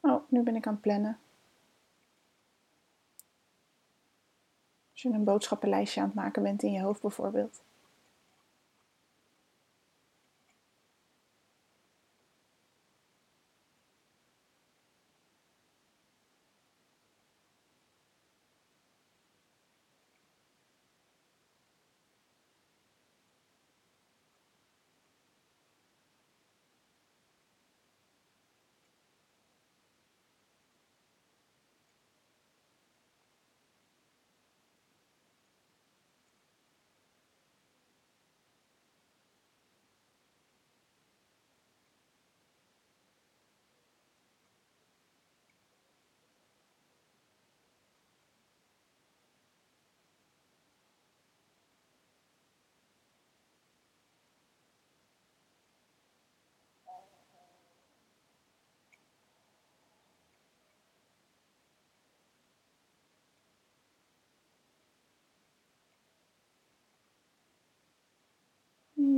Oh, 0.00 0.17
nu 0.28 0.42
ben 0.42 0.56
ik 0.56 0.66
aan 0.66 0.72
het 0.72 0.82
plannen. 0.82 1.18
Als 4.92 5.02
je 5.02 5.08
een 5.08 5.24
boodschappenlijstje 5.24 6.00
aan 6.00 6.06
het 6.06 6.14
maken 6.14 6.42
bent 6.42 6.62
in 6.62 6.72
je 6.72 6.82
hoofd 6.82 7.00
bijvoorbeeld. 7.00 7.62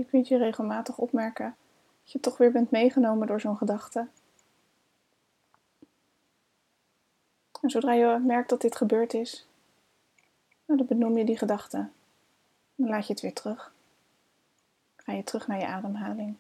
Je 0.00 0.06
kunt 0.06 0.28
je 0.28 0.36
regelmatig 0.36 0.98
opmerken 0.98 1.56
dat 2.02 2.12
je 2.12 2.20
toch 2.20 2.36
weer 2.36 2.52
bent 2.52 2.70
meegenomen 2.70 3.26
door 3.26 3.40
zo'n 3.40 3.56
gedachte. 3.56 4.08
En 7.60 7.70
zodra 7.70 7.92
je 7.92 8.18
merkt 8.18 8.48
dat 8.48 8.60
dit 8.60 8.76
gebeurd 8.76 9.14
is, 9.14 9.46
nou, 10.64 10.78
dan 10.78 10.86
benoem 10.86 11.18
je 11.18 11.24
die 11.24 11.38
gedachte. 11.38 11.88
Dan 12.74 12.88
laat 12.88 13.06
je 13.06 13.12
het 13.12 13.22
weer 13.22 13.32
terug. 13.32 13.72
Ga 14.96 15.12
je 15.12 15.24
terug 15.24 15.46
naar 15.46 15.58
je 15.58 15.66
ademhaling. 15.66 16.36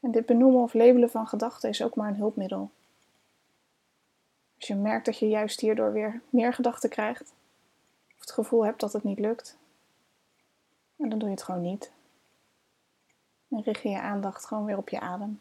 En 0.00 0.10
dit 0.10 0.26
benoemen 0.26 0.62
of 0.62 0.74
labelen 0.74 1.10
van 1.10 1.26
gedachten 1.26 1.68
is 1.68 1.82
ook 1.82 1.94
maar 1.94 2.08
een 2.08 2.16
hulpmiddel. 2.16 2.70
Je 4.66 4.74
merkt 4.74 5.04
dat 5.04 5.18
je 5.18 5.28
juist 5.28 5.60
hierdoor 5.60 5.92
weer 5.92 6.20
meer 6.30 6.52
gedachten 6.52 6.90
krijgt, 6.90 7.32
of 8.14 8.20
het 8.20 8.30
gevoel 8.30 8.64
hebt 8.64 8.80
dat 8.80 8.92
het 8.92 9.02
niet 9.02 9.18
lukt, 9.18 9.56
en 10.96 11.08
dan 11.08 11.18
doe 11.18 11.28
je 11.28 11.34
het 11.34 11.44
gewoon 11.44 11.62
niet. 11.62 11.92
En 13.50 13.62
richt 13.62 13.82
je 13.82 13.88
je 13.88 14.00
aandacht 14.00 14.46
gewoon 14.46 14.64
weer 14.64 14.76
op 14.76 14.88
je 14.88 15.00
adem. 15.00 15.40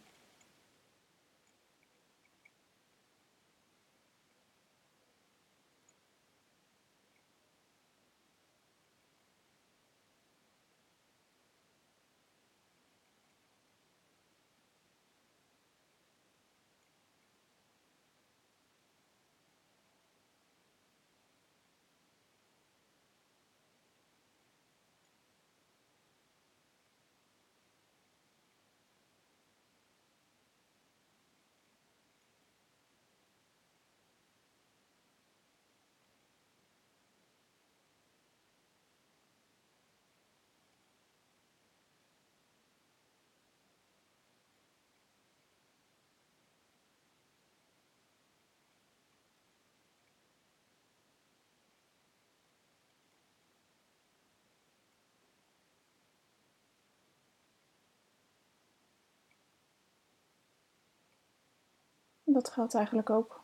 Dat 62.34 62.50
geldt 62.50 62.76
eigenlijk 62.76 63.10
ook 63.10 63.42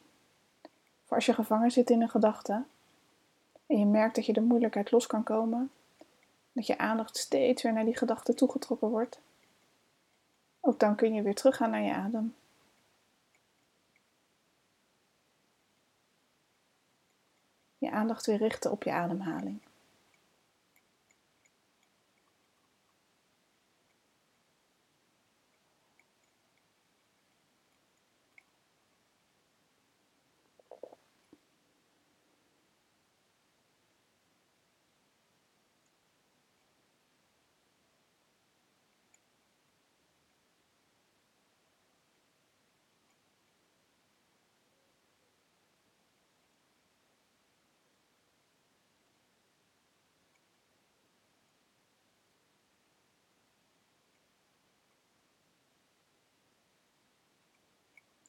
voor 1.05 1.15
als 1.15 1.25
je 1.25 1.33
gevangen 1.33 1.71
zit 1.71 1.89
in 1.89 2.01
een 2.01 2.09
gedachte 2.09 2.63
en 3.65 3.79
je 3.79 3.85
merkt 3.85 4.15
dat 4.15 4.25
je 4.25 4.33
de 4.33 4.41
moeilijkheid 4.41 4.91
los 4.91 5.07
kan 5.07 5.23
komen, 5.23 5.71
dat 6.51 6.67
je 6.67 6.77
aandacht 6.77 7.17
steeds 7.17 7.63
weer 7.63 7.73
naar 7.73 7.85
die 7.85 7.97
gedachte 7.97 8.33
toegetrokken 8.33 8.89
wordt. 8.89 9.19
Ook 10.59 10.79
dan 10.79 10.95
kun 10.95 11.13
je 11.13 11.21
weer 11.21 11.35
teruggaan 11.35 11.69
naar 11.69 11.81
je 11.81 11.93
adem. 11.93 12.35
Je 17.77 17.91
aandacht 17.91 18.25
weer 18.25 18.37
richten 18.37 18.71
op 18.71 18.83
je 18.83 18.91
ademhaling. 18.91 19.61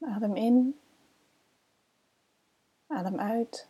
Adem 0.01 0.37
in. 0.37 0.81
Adem 2.87 3.19
uit. 3.19 3.69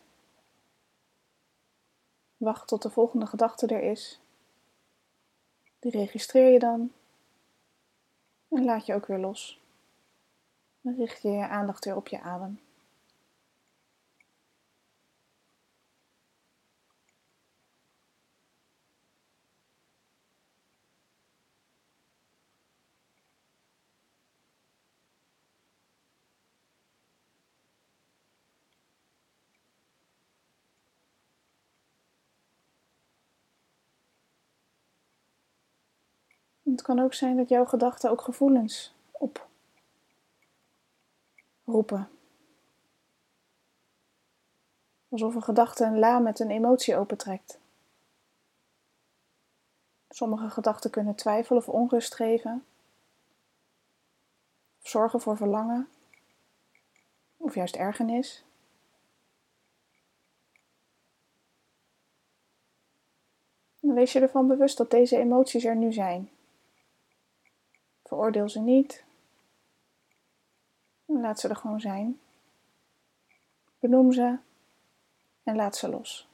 Wacht 2.37 2.67
tot 2.67 2.81
de 2.81 2.89
volgende 2.89 3.25
gedachte 3.25 3.67
er 3.67 3.83
is. 3.83 4.19
Die 5.79 5.91
registreer 5.91 6.51
je 6.51 6.59
dan. 6.59 6.91
En 8.49 8.63
laat 8.63 8.85
je 8.85 8.93
ook 8.93 9.05
weer 9.05 9.19
los. 9.19 9.59
Dan 10.81 10.95
richt 10.95 11.21
je 11.21 11.29
je 11.29 11.47
aandacht 11.47 11.85
weer 11.85 11.95
op 11.95 12.07
je 12.07 12.21
adem. 12.21 12.59
Het 36.71 36.81
kan 36.81 36.99
ook 36.99 37.13
zijn 37.13 37.37
dat 37.37 37.49
jouw 37.49 37.65
gedachten 37.65 38.11
ook 38.11 38.21
gevoelens 38.21 38.93
oproepen. 41.63 42.09
Alsof 45.09 45.35
een 45.35 45.43
gedachte 45.43 45.85
een 45.85 45.99
la 45.99 46.19
met 46.19 46.39
een 46.39 46.49
emotie 46.49 46.95
opentrekt. 46.95 47.59
Sommige 50.09 50.49
gedachten 50.49 50.89
kunnen 50.89 51.15
twijfel 51.15 51.55
of 51.55 51.69
onrust 51.69 52.15
geven, 52.15 52.65
of 54.81 54.87
zorgen 54.89 55.21
voor 55.21 55.37
verlangen, 55.37 55.87
of 57.37 57.55
juist 57.55 57.75
ergernis. 57.75 58.43
wees 63.79 64.13
je 64.13 64.19
ervan 64.19 64.47
bewust 64.47 64.77
dat 64.77 64.91
deze 64.91 65.17
emoties 65.17 65.63
er 65.63 65.75
nu 65.75 65.93
zijn. 65.93 66.29
Veroordeel 68.11 68.49
ze 68.49 68.59
niet. 68.59 69.03
Laat 71.05 71.39
ze 71.39 71.47
er 71.47 71.55
gewoon 71.55 71.79
zijn. 71.79 72.19
Benoem 73.79 74.11
ze 74.11 74.37
en 75.43 75.55
laat 75.55 75.75
ze 75.75 75.89
los. 75.89 76.27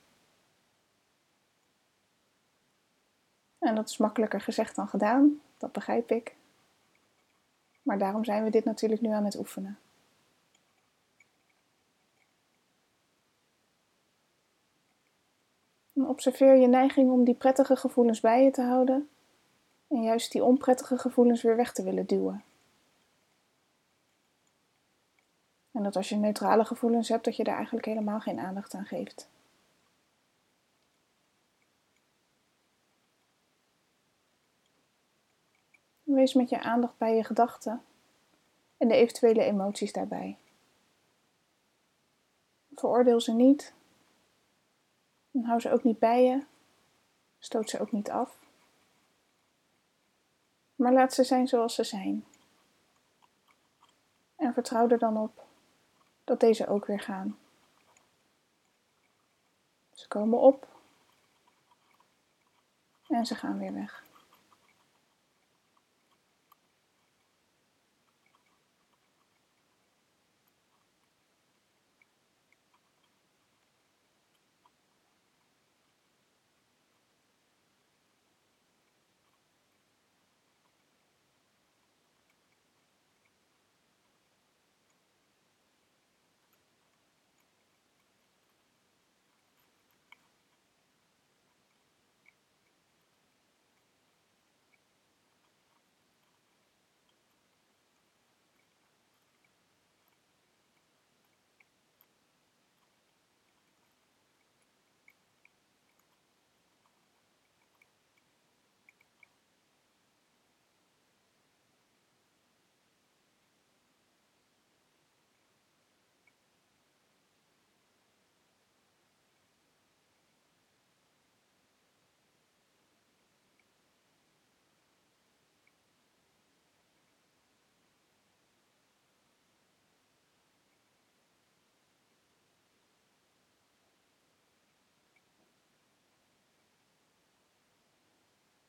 En 3.60 3.76
dat 3.76 3.90
is 3.90 3.98
makkelijker 3.98 4.42
gezegd 4.42 4.76
dan 4.76 4.88
gedaan, 4.88 5.42
dat 5.58 5.72
begrijp 5.72 6.12
ik. 6.12 6.36
Maar 7.82 7.98
daarom 7.98 8.24
zijn 8.24 8.44
we 8.44 8.50
dit 8.50 8.66
natuurlijk 8.66 9.02
nu 9.02 9.10
aan 9.10 9.26
het 9.26 9.38
oefenen. 9.38 9.80
observeer 15.94 16.56
je 16.56 16.68
neiging 16.68 17.12
om 17.12 17.24
die 17.24 17.36
prettige 17.36 17.76
gevoelens 17.76 18.20
bij 18.20 18.44
je 18.44 18.52
te 18.52 18.62
houden 18.62 19.10
en 19.88 20.04
juist 20.04 20.32
die 20.32 20.44
onprettige 20.44 20.98
gevoelens 20.98 21.42
weer 21.42 21.56
weg 21.56 21.74
te 21.74 21.84
willen 21.84 22.06
duwen. 22.06 22.44
En 25.72 25.84
dat 25.84 25.96
als 25.96 26.10
je 26.10 26.16
neutrale 26.16 26.66
gevoelens 26.66 27.10
hebt, 27.10 27.26
dat 27.26 27.36
je 27.36 27.44
daar 27.44 27.56
eigenlijk 27.56 27.86
helemaal 27.86 28.20
geen 28.20 28.40
aandacht 28.40 28.74
aan 28.74 28.86
geeft. 28.86 29.30
Wees 36.04 36.34
met 36.34 36.50
je 36.50 36.60
aandacht 36.60 36.98
bij 36.98 37.16
je 37.16 37.24
gedachten 37.24 37.84
en 38.78 38.88
de 38.88 38.96
eventuele 38.96 39.44
emoties 39.44 39.94
daarbij. 39.94 40.38
Veroordeel 42.76 43.22
ze 43.22 43.34
niet. 43.34 43.74
Hou 45.42 45.60
ze 45.60 45.72
ook 45.72 45.84
niet 45.84 46.00
bij 46.00 46.24
je. 46.24 46.44
Stoot 47.40 47.70
ze 47.70 47.80
ook 47.80 47.92
niet 47.92 48.10
af. 48.10 48.47
Maar 50.78 50.94
laat 50.94 51.14
ze 51.14 51.24
zijn 51.24 51.48
zoals 51.48 51.76
ze 51.76 51.84
zijn. 51.84 52.26
En 54.36 54.54
vertrouw 54.54 54.90
er 54.90 55.00
dan 55.00 55.18
op 55.18 55.46
dat 56.24 56.40
deze 56.40 56.68
ook 56.68 56.86
weer 56.86 57.00
gaan. 57.00 57.38
Ze 59.94 60.08
komen 60.08 60.40
op 60.40 60.68
en 63.08 63.26
ze 63.26 63.36
gaan 63.36 63.58
weer 63.58 63.74
weg. 63.74 64.07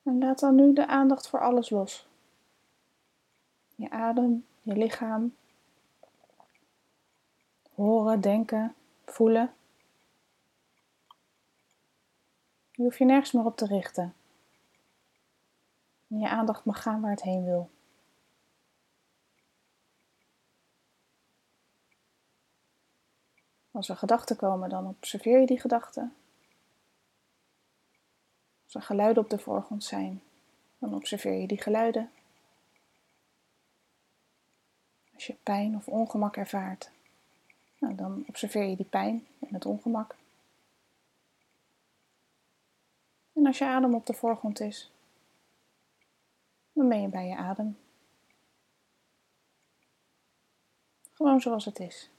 En 0.09 0.19
laat 0.19 0.39
dan 0.39 0.55
nu 0.55 0.73
de 0.73 0.87
aandacht 0.87 1.29
voor 1.29 1.41
alles 1.41 1.71
los. 1.71 2.09
Je 3.75 3.91
adem, 3.91 4.47
je 4.63 4.77
lichaam. 4.77 5.35
Horen, 7.75 8.21
denken, 8.21 8.75
voelen. 9.05 9.55
Je 12.71 12.83
hoeft 12.83 12.99
je 12.99 13.05
nergens 13.05 13.33
meer 13.33 13.45
op 13.45 13.57
te 13.57 13.67
richten. 13.67 14.15
En 16.09 16.19
je 16.19 16.29
aandacht 16.29 16.65
mag 16.65 16.83
gaan 16.83 17.01
waar 17.01 17.11
het 17.11 17.23
heen 17.23 17.45
wil. 17.45 17.71
Als 23.71 23.89
er 23.89 23.97
gedachten 23.97 24.37
komen, 24.37 24.69
dan 24.69 24.87
observeer 24.87 25.41
je 25.41 25.47
die 25.47 25.61
gedachten. 25.61 26.15
Als 28.69 28.77
er 28.77 28.83
geluiden 28.83 29.23
op 29.23 29.31
de 29.31 29.39
voorgrond 29.39 29.85
zijn, 29.85 30.23
dan 30.79 30.95
observeer 30.95 31.33
je 31.33 31.47
die 31.47 31.63
geluiden. 31.63 32.11
Als 35.15 35.27
je 35.27 35.35
pijn 35.43 35.77
of 35.77 35.89
ongemak 35.89 36.37
ervaart, 36.37 36.91
nou, 37.79 37.95
dan 37.95 38.25
observeer 38.27 38.63
je 38.63 38.77
die 38.77 38.87
pijn 38.87 39.27
en 39.41 39.55
het 39.55 39.67
ongemak. 39.67 40.17
En 43.33 43.47
als 43.47 43.59
je 43.59 43.65
adem 43.65 43.95
op 43.95 44.07
de 44.07 44.15
voorgrond 44.15 44.61
is, 44.61 44.91
dan 46.73 46.89
ben 46.89 47.01
je 47.01 47.09
bij 47.09 47.27
je 47.27 47.37
adem. 47.37 47.79
Gewoon 51.13 51.41
zoals 51.41 51.65
het 51.65 51.79
is. 51.79 52.11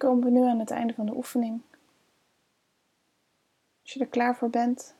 Komen 0.00 0.24
we 0.24 0.30
nu 0.30 0.42
aan 0.42 0.58
het 0.58 0.70
einde 0.70 0.94
van 0.94 1.06
de 1.06 1.16
oefening. 1.16 1.60
Als 3.82 3.92
je 3.92 4.00
er 4.00 4.06
klaar 4.06 4.36
voor 4.36 4.50
bent, 4.50 4.94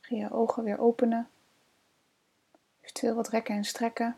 ga 0.00 0.16
je 0.16 0.30
ogen 0.30 0.64
weer 0.64 0.78
openen. 0.78 1.28
Eventueel 2.80 3.14
wat 3.14 3.28
rekken 3.28 3.54
en 3.54 3.64
strekken. 3.64 4.16